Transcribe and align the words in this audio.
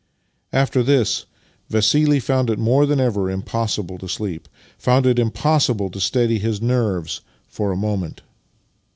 After 0.51 0.81
this 0.81 1.27
Vassili 1.69 2.19
found 2.19 2.49
it 2.49 2.57
more 2.57 2.87
than 2.87 2.99
ever 2.99 3.29
impossible 3.29 3.99
to 3.99 4.07
sleep— 4.09 4.49
found 4.79 5.05
it 5.05 5.19
impossible 5.19 5.91
to 5.91 5.99
steady 5.99 6.39
his 6.39 6.59
nerves 6.59 7.21
for 7.47 7.71
a 7.71 7.77
moment. 7.77 8.23